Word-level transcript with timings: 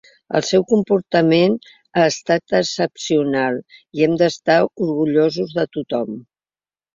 El 0.37 0.43
seu 0.45 0.63
comportament 0.69 1.57
ha 2.01 2.05
estat 2.13 2.55
excepcional 2.61 3.59
i 3.99 4.07
hem 4.07 4.17
d’estar 4.23 4.57
orgullosos 4.87 5.55
de 5.61 5.69
tothom. 5.79 6.19